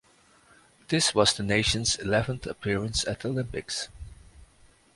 [0.87, 3.87] This was the nation's eleventh appearance at the Olympics.